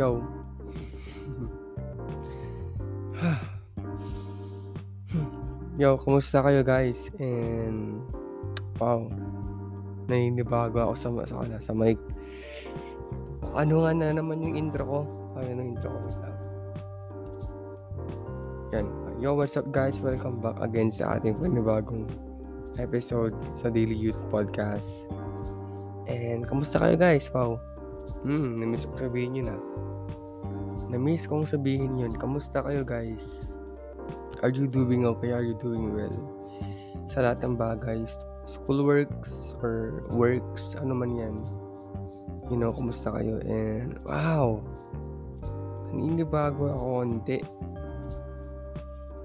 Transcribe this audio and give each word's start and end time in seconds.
Yo. 0.00 0.24
Yo, 5.76 6.00
kumusta 6.00 6.40
kayo 6.40 6.64
guys? 6.64 7.12
And 7.20 8.00
wow. 8.80 9.04
Naninibago 10.08 10.88
ako 10.88 10.94
sa 10.96 11.08
sa, 11.28 11.44
sa, 11.44 11.56
sa 11.60 11.72
mic. 11.76 12.00
Ano 13.52 13.84
nga 13.84 13.92
na 13.92 14.16
naman 14.16 14.40
yung 14.40 14.56
intro 14.56 14.88
ko? 14.88 15.00
Ano 15.36 15.52
yung 15.52 15.76
intro 15.76 15.92
ko? 15.92 16.00
Lang. 16.00 16.36
Yan. 18.72 18.86
Yo, 19.20 19.36
what's 19.36 19.60
up 19.60 19.68
guys? 19.68 20.00
Welcome 20.00 20.40
back 20.40 20.56
again 20.64 20.88
sa 20.88 21.20
ating 21.20 21.36
panibagong 21.36 22.08
episode 22.80 23.36
sa 23.52 23.68
Daily 23.68 24.00
Youth 24.00 24.24
Podcast. 24.32 25.04
And 26.08 26.48
kamusta 26.48 26.80
kayo 26.80 26.96
guys? 26.96 27.28
Wow. 27.36 27.60
Hmm, 28.22 28.60
namiss 28.60 28.84
ko 28.84 29.08
sabihin 29.08 29.40
yun 29.40 29.54
ah. 29.54 29.62
Na-miss 30.90 31.30
kong 31.30 31.46
sabihin 31.46 32.02
yun. 32.02 32.10
Kamusta 32.18 32.66
kayo 32.66 32.82
guys? 32.82 33.22
Are 34.42 34.50
you 34.50 34.66
doing 34.66 35.06
okay? 35.06 35.30
Are 35.30 35.46
you 35.46 35.54
doing 35.62 35.94
well? 35.94 36.16
Sa 37.06 37.22
lahat 37.22 37.46
ng 37.46 37.54
bagay, 37.54 38.02
school 38.42 38.82
works 38.82 39.54
or 39.62 40.02
works, 40.10 40.74
ano 40.74 40.98
man 40.98 41.14
yan. 41.14 41.36
You 42.50 42.58
know, 42.58 42.74
kumusta 42.74 43.14
kayo? 43.14 43.38
And 43.46 44.02
wow! 44.02 44.58
Naninibago 45.94 46.74
ako 46.74 46.86
konti. 47.06 47.38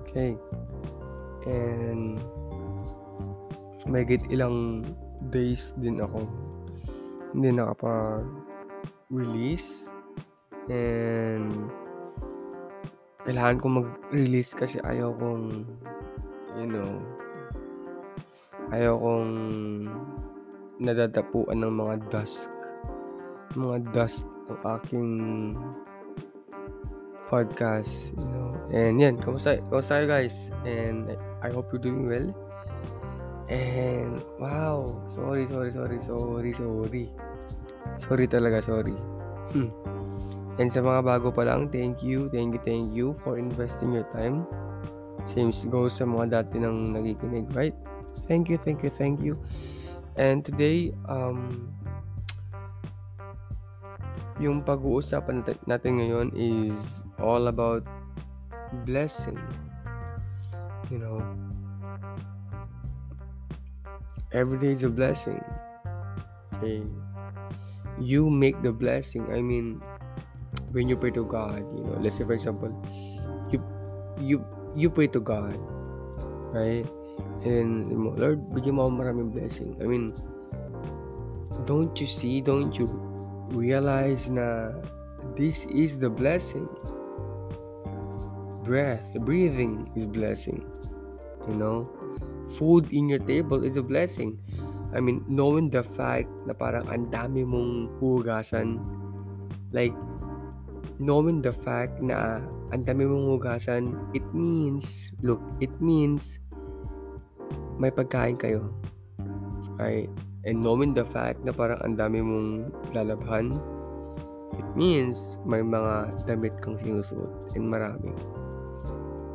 Okay. 0.06 0.38
And 1.50 2.22
may 3.90 4.06
get 4.06 4.22
ilang 4.30 4.86
days 5.34 5.74
din 5.82 5.98
ako 5.98 6.30
hindi 7.36 7.52
nakapa-release 9.06 9.86
and 10.70 11.70
kailangan 13.26 13.58
ko 13.62 13.66
mag-release 13.82 14.54
kasi 14.54 14.78
ayaw 14.86 15.14
kong 15.18 15.66
you 16.58 16.68
know 16.70 16.94
ayaw 18.74 18.98
kong 18.98 19.34
nadadapuan 20.82 21.62
ng 21.62 21.74
mga 21.74 21.96
dust 22.10 22.50
mga 23.54 23.78
dust 23.94 24.26
ng 24.50 24.60
aking 24.78 25.12
podcast 27.26 28.14
you 28.14 28.30
know. 28.30 28.54
And 28.70 29.02
yan 29.02 29.18
kamusta 29.18 29.58
kamusta 29.70 30.06
guys? 30.06 30.38
And 30.66 31.18
I 31.42 31.50
hope 31.50 31.74
you're 31.74 31.82
doing 31.82 32.06
well. 32.06 32.30
And 33.50 34.22
wow 34.42 35.02
sorry 35.10 35.46
sorry 35.50 35.74
sorry 35.74 35.98
sorry 36.02 36.52
sorry 36.54 37.06
sorry 37.98 38.28
talaga 38.28 38.64
sorry 38.64 38.96
hmm. 39.56 39.96
And 40.56 40.72
sa 40.72 40.80
mga 40.80 41.04
bago 41.04 41.36
pa 41.36 41.44
lang, 41.44 41.68
thank 41.68 42.00
you, 42.00 42.32
thank 42.32 42.56
you, 42.56 42.62
thank 42.64 42.88
you 42.96 43.12
for 43.28 43.36
investing 43.36 43.92
your 43.92 44.08
time. 44.16 44.48
Same 45.28 45.52
goes 45.68 46.00
sa 46.00 46.08
mga 46.08 46.32
dati 46.32 46.64
nang 46.64 46.96
nakikinig, 46.96 47.52
right? 47.52 47.76
Thank 48.32 48.48
you, 48.48 48.56
thank 48.56 48.80
you, 48.80 48.92
thank 48.96 49.20
you. 49.20 49.36
And 50.16 50.48
today, 50.48 50.96
um, 51.12 51.76
yung 54.40 54.64
pag-uusapan 54.64 55.44
natin 55.68 56.00
ngayon 56.00 56.32
is 56.40 57.04
all 57.20 57.52
about 57.52 57.84
blessing. 58.88 59.40
You 60.88 61.04
know, 61.04 61.20
every 64.32 64.56
day 64.56 64.72
is 64.72 64.88
a 64.88 64.92
blessing. 64.92 65.44
Okay. 66.56 66.80
You 68.00 68.30
make 68.30 68.62
the 68.62 68.72
blessing. 68.72 69.28
I 69.32 69.42
mean, 69.42 69.82
when 70.72 70.88
you 70.88 70.98
pray 70.98 71.12
to 71.12 71.24
God, 71.24 71.64
you 71.76 71.84
know, 71.84 71.98
let's 72.00 72.18
say 72.18 72.26
for 72.26 72.34
example, 72.34 72.72
you 73.52 73.64
you 74.20 74.44
you 74.76 74.90
pray 74.90 75.08
to 75.16 75.20
God, 75.20 75.56
right? 76.52 76.84
And 77.46 77.92
Lord, 78.20 78.42
bigyan 78.52 78.76
mo 78.80 78.92
maraming 78.92 79.32
blessing. 79.32 79.78
I 79.80 79.88
mean, 79.88 80.12
don't 81.64 81.96
you 81.96 82.08
see, 82.08 82.42
don't 82.42 82.76
you 82.76 82.90
realize 83.56 84.28
na 84.30 84.76
this 85.38 85.64
is 85.72 86.00
the 86.00 86.10
blessing. 86.10 86.68
Breath, 88.66 89.06
breathing 89.22 89.88
is 89.96 90.10
blessing. 90.10 90.66
You 91.48 91.56
know, 91.56 91.78
food 92.58 92.90
in 92.92 93.08
your 93.08 93.22
table 93.22 93.64
is 93.64 93.78
a 93.78 93.86
blessing. 93.86 94.42
I 94.96 95.04
mean, 95.04 95.22
knowing 95.28 95.68
the 95.68 95.84
fact 95.84 96.32
na 96.48 96.56
parang 96.56 96.88
ang 96.88 97.12
dami 97.12 97.44
mong 97.44 98.00
hugasan, 98.00 98.80
like, 99.76 99.92
knowing 101.04 101.44
the 101.44 101.52
fact 101.52 102.00
na 102.00 102.40
ang 102.72 102.88
dami 102.88 103.04
mong 103.04 103.28
hugasan, 103.36 104.00
it 104.16 104.24
means, 104.32 105.12
look, 105.20 105.44
it 105.60 105.72
means 105.84 106.40
may 107.76 107.92
pagkain 107.92 108.40
kayo. 108.40 108.72
Right? 109.76 110.08
And 110.48 110.64
knowing 110.64 110.96
the 110.96 111.04
fact 111.04 111.44
na 111.44 111.52
parang 111.52 111.84
ang 111.84 112.00
dami 112.00 112.24
mong 112.24 112.72
lalabhan, 112.96 113.52
it 114.56 114.70
means 114.80 115.36
may 115.44 115.60
mga 115.60 116.24
damit 116.24 116.56
kang 116.64 116.80
sinusuot 116.80 117.52
and 117.60 117.68
marami. 117.68 118.16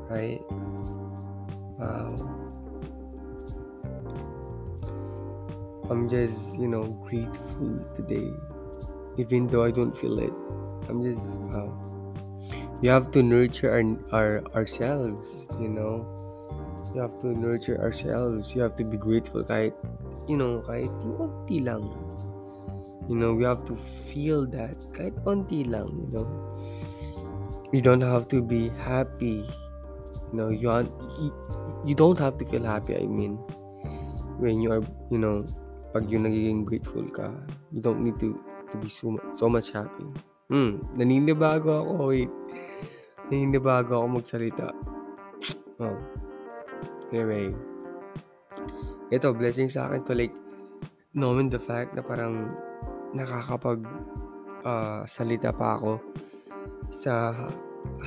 Right? 0.09 0.41
Wow. 1.77 2.40
I'm 5.91 6.09
just, 6.09 6.55
you 6.55 6.69
know, 6.69 6.85
grateful 7.03 7.83
today. 7.97 8.31
Even 9.19 9.49
though 9.49 9.65
I 9.65 9.73
don't 9.73 9.93
feel 9.99 10.19
it. 10.21 10.33
I'm 10.89 11.03
just 11.03 11.39
wow. 11.51 11.75
We 12.81 12.89
have 12.89 13.11
to 13.11 13.23
nurture 13.23 13.75
our, 13.75 13.83
our 14.15 14.43
ourselves, 14.55 15.47
you 15.59 15.69
know. 15.69 16.07
You 16.95 17.03
have 17.03 17.21
to 17.21 17.27
nurture 17.27 17.83
ourselves. 17.83 18.55
You 18.55 18.63
have 18.63 18.77
to 18.77 18.85
be 18.85 18.97
grateful 18.97 19.43
kahit 19.43 19.75
you 20.31 20.39
know, 20.39 20.63
kahit 20.63 20.95
konti 21.19 21.59
lang. 21.59 21.91
You 23.11 23.19
know, 23.19 23.35
we 23.35 23.43
have 23.43 23.67
to 23.67 23.75
feel 24.07 24.47
that 24.55 24.79
kahit 24.95 25.19
konti 25.27 25.67
lang, 25.67 25.91
you 25.91 26.09
know. 26.15 26.27
You 27.75 27.83
don't 27.83 28.03
have 28.03 28.31
to 28.31 28.39
be 28.39 28.71
happy. 28.79 29.43
You 30.31 30.35
know, 30.39 30.49
you, 30.55 30.71
you 31.83 31.95
don't 31.99 32.19
have 32.19 32.39
to 32.39 32.45
feel 32.47 32.63
happy, 32.63 32.95
I 32.95 33.07
mean. 33.11 33.35
When 34.39 34.63
you 34.63 34.71
are, 34.71 34.83
you 35.11 35.19
know, 35.19 35.43
pag 35.91 36.07
yung 36.07 36.27
nagiging 36.27 36.63
grateful 36.63 37.07
ka, 37.11 37.35
you 37.75 37.83
don't 37.83 38.03
need 38.03 38.19
to 38.23 38.39
to 38.71 38.79
be 38.79 38.87
so, 38.87 39.19
so 39.35 39.51
much 39.51 39.75
happy. 39.75 40.07
Hmm, 40.51 40.83
naninibago 40.95 41.83
ako. 41.83 41.93
Wait. 42.15 42.31
Naninibago 43.31 44.03
ako 44.03 44.07
magsalita. 44.23 44.71
Oh. 45.83 45.99
Anyway. 47.11 47.55
Ito, 49.11 49.35
blessing 49.35 49.67
sa 49.67 49.91
akin 49.91 50.07
to 50.07 50.15
like 50.15 50.35
knowing 51.19 51.51
the 51.51 51.59
fact 51.59 51.99
na 51.99 52.03
parang 52.03 52.55
nakakapag 53.11 53.83
uh, 54.63 55.03
salita 55.03 55.51
pa 55.51 55.83
ako 55.83 55.99
sa 56.95 57.35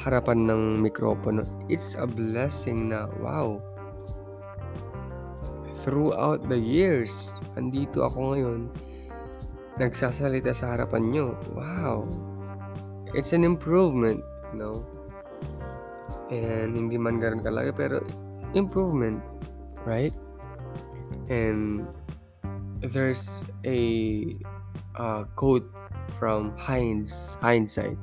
harapan 0.03 0.47
ng 0.47 0.63
mikropono. 0.79 1.43
It's 1.67 1.99
a 1.99 2.07
blessing 2.07 2.91
na 2.91 3.11
wow. 3.19 3.59
Throughout 5.83 6.47
the 6.47 6.57
years, 6.57 7.35
andito 7.59 8.07
ako 8.07 8.33
ngayon 8.33 8.71
nagsasalita 9.75 10.55
sa 10.55 10.79
harapan 10.79 11.11
nyo. 11.11 11.27
Wow 11.51 12.07
it's 13.13 13.31
an 13.33 13.43
improvement, 13.43 14.23
you 14.51 14.59
know. 14.59 14.85
And 16.33 16.73
hindi 16.75 16.97
man 16.97 17.21
ganun 17.21 17.45
kalaki, 17.45 17.71
pero 17.77 18.01
improvement, 18.57 19.21
right? 19.85 20.13
And 21.29 21.85
there's 22.81 23.45
a 23.63 23.79
uh, 24.97 25.29
quote 25.37 25.69
from 26.17 26.57
Heinz, 26.57 27.37
hindsight. 27.39 27.97